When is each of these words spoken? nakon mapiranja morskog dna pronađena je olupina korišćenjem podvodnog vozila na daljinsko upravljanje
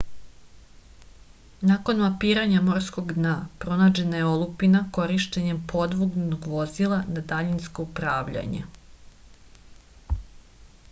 nakon 1.71 1.99
mapiranja 2.05 2.61
morskog 2.69 3.11
dna 3.17 3.33
pronađena 3.65 4.21
je 4.21 4.29
olupina 4.29 4.81
korišćenjem 4.99 5.59
podvodnog 5.73 6.47
vozila 6.55 6.99
na 7.17 7.25
daljinsko 7.33 7.85
upravljanje 7.89 8.63